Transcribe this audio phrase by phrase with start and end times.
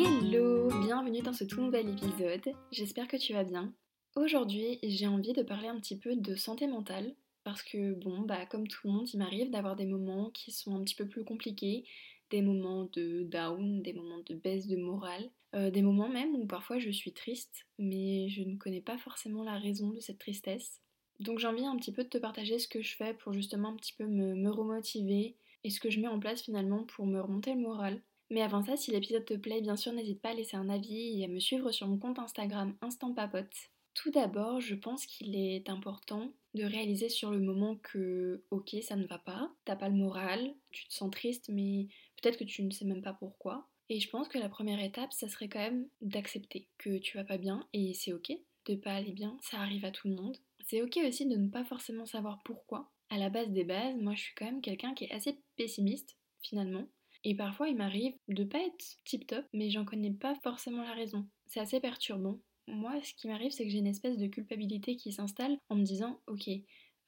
[0.00, 2.54] Hello, bienvenue dans ce tout nouvel épisode.
[2.70, 3.74] J'espère que tu vas bien.
[4.14, 8.46] Aujourd'hui, j'ai envie de parler un petit peu de santé mentale parce que bon, bah
[8.46, 11.24] comme tout le monde, il m'arrive d'avoir des moments qui sont un petit peu plus
[11.24, 11.84] compliqués,
[12.30, 16.46] des moments de down, des moments de baisse de morale, euh, des moments même où
[16.46, 20.80] parfois je suis triste, mais je ne connais pas forcément la raison de cette tristesse.
[21.18, 23.70] Donc j'ai envie un petit peu de te partager ce que je fais pour justement
[23.70, 25.34] un petit peu me, me remotiver
[25.64, 28.00] et ce que je mets en place finalement pour me remonter le moral.
[28.30, 31.20] Mais avant ça, si l'épisode te plaît, bien sûr, n'hésite pas à laisser un avis
[31.20, 33.70] et à me suivre sur mon compte Instagram Instant Papote.
[33.94, 38.96] Tout d'abord, je pense qu'il est important de réaliser sur le moment que, ok, ça
[38.96, 41.88] ne va pas, t'as pas le moral, tu te sens triste, mais
[42.20, 43.68] peut-être que tu ne sais même pas pourquoi.
[43.88, 47.24] Et je pense que la première étape, ça serait quand même d'accepter que tu vas
[47.24, 48.32] pas bien et c'est ok
[48.66, 50.36] de pas aller bien, ça arrive à tout le monde.
[50.66, 52.90] C'est ok aussi de ne pas forcément savoir pourquoi.
[53.08, 56.16] À la base des bases, moi je suis quand même quelqu'un qui est assez pessimiste
[56.42, 56.86] finalement.
[57.24, 60.94] Et parfois il m'arrive de pas être tip top, mais j'en connais pas forcément la
[60.94, 61.26] raison.
[61.46, 65.12] C'est assez perturbant moi, ce qui m'arrive, c'est que j'ai une espèce de culpabilité qui
[65.12, 66.48] s'installe en me disant, ok,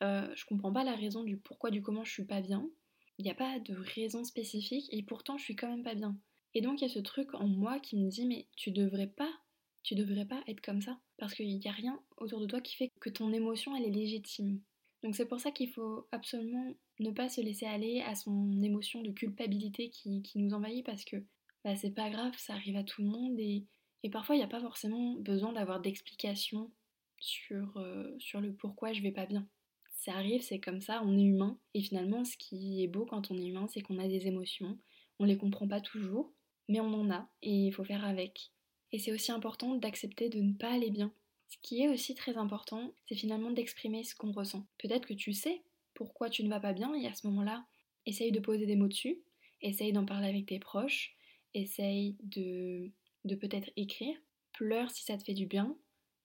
[0.02, 2.68] euh, je comprends pas la raison du pourquoi, du comment je suis pas bien.
[3.18, 6.16] Il n'y a pas de raison spécifique et pourtant je suis quand même pas bien.
[6.54, 9.06] Et donc il y a ce truc en moi qui me dit, mais tu devrais
[9.06, 9.30] pas,
[9.82, 10.98] tu devrais pas être comme ça.
[11.18, 13.90] Parce qu'il n'y a rien autour de toi qui fait que ton émotion, elle est
[13.90, 14.60] légitime.
[15.02, 19.02] Donc c'est pour ça qu'il faut absolument ne pas se laisser aller à son émotion
[19.02, 21.16] de culpabilité qui, nous envahit parce que
[21.64, 23.38] bah, c'est pas grave, ça arrive à tout le monde
[24.02, 26.70] et parfois, il n'y a pas forcément besoin d'avoir d'explications
[27.18, 29.46] sur, euh, sur le pourquoi je vais pas bien.
[29.92, 31.58] Ça arrive, c'est comme ça, on est humain.
[31.74, 34.78] Et finalement, ce qui est beau quand on est humain, c'est qu'on a des émotions.
[35.18, 36.32] On les comprend pas toujours,
[36.68, 38.52] mais on en a et il faut faire avec.
[38.92, 41.12] Et c'est aussi important d'accepter de ne pas aller bien.
[41.48, 44.66] Ce qui est aussi très important, c'est finalement d'exprimer ce qu'on ressent.
[44.78, 45.62] Peut-être que tu sais
[45.94, 47.66] pourquoi tu ne vas pas bien et à ce moment-là,
[48.06, 49.20] essaye de poser des mots dessus,
[49.60, 51.14] essaye d'en parler avec tes proches,
[51.54, 52.92] essaye de
[53.24, 54.16] de peut-être écrire.
[54.52, 55.76] Pleure si ça te fait du bien.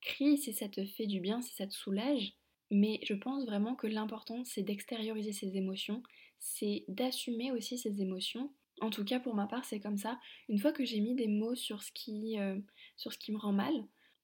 [0.02, 2.34] Crie si ça te fait du bien, si ça te soulage.
[2.72, 6.02] Mais je pense vraiment que l'important, c'est d'extérioriser ses émotions,
[6.40, 8.52] c'est d'assumer aussi ses émotions.
[8.82, 10.20] En tout cas, pour ma part, c'est comme ça.
[10.50, 12.60] Une fois que j'ai mis des mots sur ce qui, euh,
[12.98, 13.74] sur ce qui me rend mal,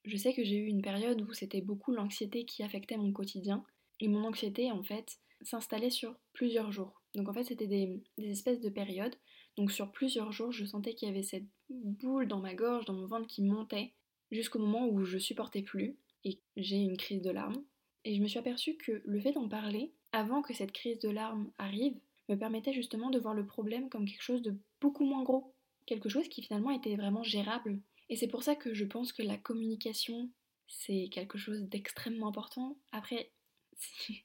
[0.03, 3.63] je sais que j'ai eu une période où c'était beaucoup l'anxiété qui affectait mon quotidien.
[3.99, 7.01] Et mon anxiété, en fait, s'installait sur plusieurs jours.
[7.15, 9.15] Donc en fait, c'était des, espèces de périodes
[9.57, 12.93] donc sur plusieurs jours, je sentais qu'il y avait cette boule dans ma gorge, dans
[12.93, 13.93] mon ventre qui montait,
[14.31, 17.63] jusqu'au moment où je supportais plus et j'ai une crise de larmes.
[18.05, 21.09] Et je me suis aperçue que le fait d'en parler, avant que cette crise de
[21.09, 25.23] larmes arrive, me permettait justement de voir le problème comme quelque chose de beaucoup moins
[25.23, 25.53] gros,
[25.85, 27.79] quelque chose qui finalement était vraiment gérable.
[28.09, 30.29] Et c'est pour ça que je pense que la communication,
[30.67, 32.77] c'est quelque chose d'extrêmement important.
[32.91, 33.31] Après,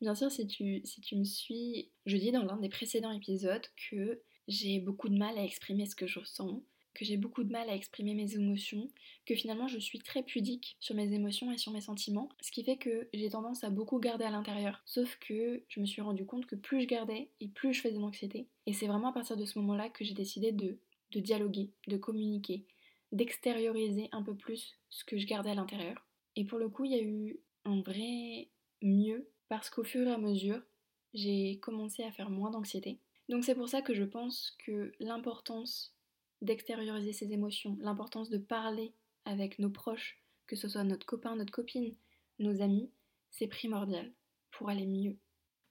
[0.00, 3.66] bien sûr, si tu, si tu me suis, je dis dans l'un des précédents épisodes
[3.90, 6.62] que j'ai beaucoup de mal à exprimer ce que je ressens,
[6.94, 8.88] que j'ai beaucoup de mal à exprimer mes émotions,
[9.26, 12.64] que finalement je suis très pudique sur mes émotions et sur mes sentiments, ce qui
[12.64, 14.80] fait que j'ai tendance à beaucoup garder à l'intérieur.
[14.86, 17.98] Sauf que je me suis rendu compte que plus je gardais et plus je faisais
[17.98, 18.48] d'anxiété.
[18.66, 20.78] Et c'est vraiment à partir de ce moment-là que j'ai décidé de,
[21.12, 22.64] de dialoguer, de communiquer,
[23.12, 26.06] d'extérioriser un peu plus ce que je gardais à l'intérieur.
[26.34, 28.48] Et pour le coup, il y a eu un vrai
[28.82, 30.60] mieux parce qu'au fur et à mesure,
[31.14, 35.94] j'ai commencé à faire moins d'anxiété donc c'est pour ça que je pense que l'importance
[36.42, 41.52] d'extérioriser ses émotions, l'importance de parler avec nos proches, que ce soit notre copain, notre
[41.52, 41.96] copine,
[42.38, 42.90] nos amis,
[43.30, 44.12] c'est primordial
[44.52, 45.18] pour aller mieux.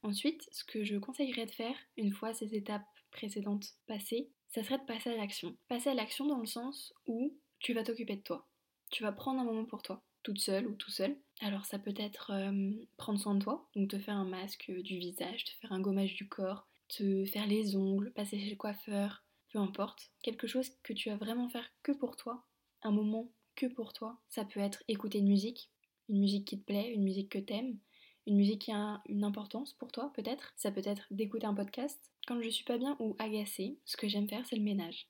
[0.04, 4.78] Ensuite, ce que je conseillerais de faire, une fois ces étapes précédentes passées, ça serait
[4.78, 5.56] de passer à l'action.
[5.68, 8.48] Passer à l'action dans le sens où tu vas t'occuper de toi.
[8.92, 11.16] Tu vas prendre un moment pour toi, toute seule ou tout seul.
[11.40, 14.98] Alors ça peut être euh, prendre soin de toi, donc te faire un masque du
[14.98, 19.24] visage, te faire un gommage du corps, te faire les ongles, passer chez le coiffeur,
[19.52, 20.12] peu importe.
[20.24, 22.44] Quelque chose que tu vas vraiment faire que pour toi,
[22.82, 24.20] un moment que pour toi.
[24.28, 25.70] Ça peut être écouter une musique,
[26.10, 27.78] une musique qui te plaît, une musique que t'aimes,
[28.26, 30.54] une musique qui a une importance pour toi peut-être.
[30.56, 32.00] Ça peut être d'écouter un podcast.
[32.28, 35.08] Quand je suis pas bien ou agacée, ce que j'aime faire c'est le ménage.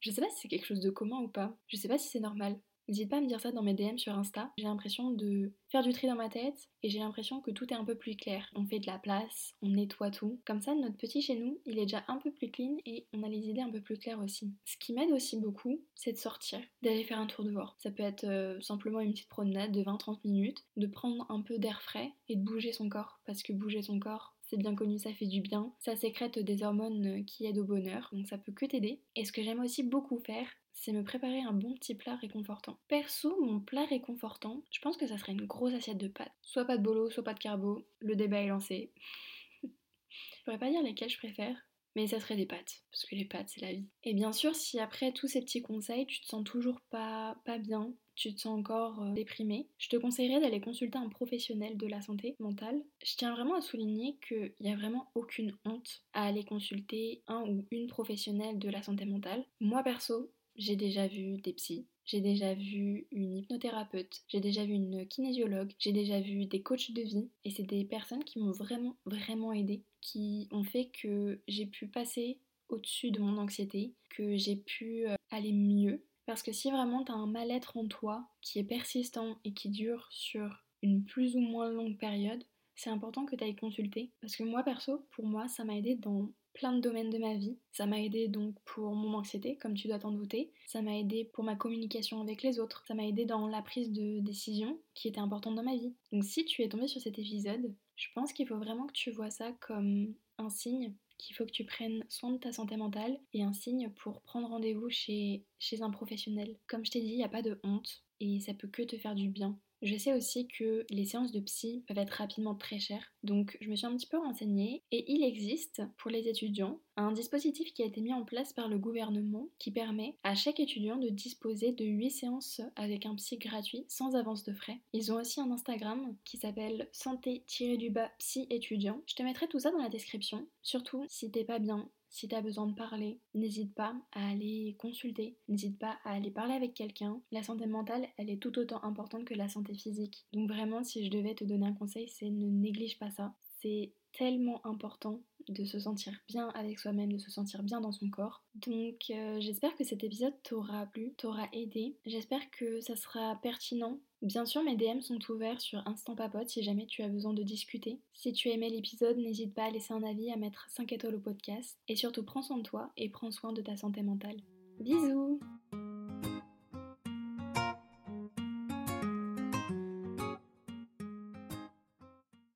[0.00, 1.56] je sais pas si c'est quelque chose de commun ou pas.
[1.66, 2.60] Je sais pas si c'est normal.
[2.90, 4.50] N'hésite pas à me dire ça dans mes DM sur Insta.
[4.58, 7.76] J'ai l'impression de faire du tri dans ma tête et j'ai l'impression que tout est
[7.76, 8.50] un peu plus clair.
[8.56, 10.40] On fait de la place, on nettoie tout.
[10.44, 13.22] Comme ça, notre petit chez nous, il est déjà un peu plus clean et on
[13.22, 14.52] a les idées un peu plus claires aussi.
[14.64, 17.76] Ce qui m'aide aussi beaucoup, c'est de sortir, d'aller faire un tour de dehors.
[17.78, 21.58] Ça peut être euh, simplement une petite promenade de 20-30 minutes, de prendre un peu
[21.58, 23.20] d'air frais et de bouger son corps.
[23.24, 25.72] Parce que bouger son corps, c'est bien connu, ça fait du bien.
[25.78, 29.00] Ça sécrète des hormones qui aident au bonheur, donc ça peut que t'aider.
[29.14, 32.76] Et ce que j'aime aussi beaucoup faire, c'est me préparer un bon petit plat réconfortant.
[32.88, 36.32] Perso, mon plat réconfortant, je pense que ça serait une grosse assiette de pâtes.
[36.42, 37.86] Soit pas de bolo, soit pas de carbo.
[38.00, 38.90] Le débat est lancé.
[39.62, 41.56] je pourrais pas dire lesquels je préfère.
[41.96, 43.88] Mais ça serait des pâtes, parce que les pâtes c'est la vie.
[44.04, 47.92] Et bien sûr, si après tous ces petits conseils, tu te sens toujours pas, bien,
[48.14, 52.00] tu te sens encore euh, déprimé, je te conseillerais d'aller consulter un professionnel de la
[52.00, 52.80] santé mentale.
[53.04, 57.42] Je tiens vraiment à souligner qu'il n'y a vraiment aucune honte à aller consulter un
[57.42, 59.44] ou une professionnelle de la santé mentale.
[59.60, 64.72] Moi perso, j'ai déjà vu des psys, j'ai déjà vu une hypnothérapeute, j'ai déjà vu
[64.72, 68.50] une kinésiologue, j'ai déjà vu des coachs de vie et c'est des personnes qui m'ont
[68.50, 74.36] vraiment vraiment aidé, qui ont fait que j'ai pu passer au-dessus de mon anxiété, que
[74.36, 76.02] j'ai pu euh, aller mieux.
[76.26, 79.68] Parce que si vraiment tu as un mal-être en toi qui est persistant et qui
[79.68, 82.42] dure sur une plus ou moins longue période,
[82.74, 84.10] c'est important que tu ailles consulter.
[84.20, 87.34] Parce que moi perso, pour moi, ça m'a aidé dans plein de domaines de ma
[87.34, 87.56] vie.
[87.72, 90.52] Ça m'a aidé donc pour mon anxiété, comme tu dois t'en douter.
[90.66, 92.84] Ça m'a aidé pour ma communication avec les autres.
[92.86, 95.94] Ça m'a aidé dans la prise de décision qui était importante dans ma vie.
[96.12, 99.10] Donc si tu es tombé sur cet épisode, je pense qu'il faut vraiment que tu
[99.10, 103.20] vois ça comme un signe qu'il faut que tu prennes soin de ta santé mentale
[103.34, 105.44] et un signe pour prendre rendez-vous chez,
[105.80, 106.56] un professionnel.
[106.66, 108.96] Comme je t'ai dit, il n'y a pas de honte et ça peut que te
[108.96, 109.58] faire du bien.
[109.82, 113.70] Je sais aussi que les séances de psy peuvent être rapidement très chères, donc je
[113.70, 117.82] me suis un petit peu renseignée et il existe pour les étudiants un dispositif qui
[117.82, 121.72] a été mis en place par le gouvernement qui permet à chaque étudiant de disposer
[121.72, 124.80] de 8 séances avec un psy gratuit sans avance de frais.
[124.92, 129.00] Ils ont aussi un Instagram qui s'appelle santé-du-bas psy étudiant.
[129.06, 130.46] Je te mettrai tout ça dans la description.
[130.62, 134.76] Surtout si t'es pas bien, si tu as besoin de parler, n'hésite pas à aller
[134.78, 137.20] consulter, n'hésite pas à aller parler avec quelqu'un.
[137.30, 140.26] La santé mentale, elle est tout autant importante que la santé physique.
[140.32, 143.32] Donc vraiment, si je devais te donner un conseil, c'est ne néglige pas ça.
[143.60, 148.08] C'est tellement important de se sentir bien avec soi-même, de se sentir bien dans son
[148.08, 148.42] corps.
[148.54, 151.96] Donc euh, j'espère que cet épisode t'aura plu, t'aura aidé.
[152.06, 153.98] J'espère que ça sera pertinent.
[154.22, 157.42] Bien sûr, mes DM sont ouverts sur Instant Papote si jamais tu as besoin de
[157.42, 158.00] discuter.
[158.12, 161.20] Si tu aimais l'épisode, n'hésite pas à laisser un avis, à mettre 5 étoiles au
[161.20, 161.78] podcast.
[161.88, 164.36] Et surtout, prends soin de toi et prends soin de ta santé mentale.
[164.78, 165.40] Bisous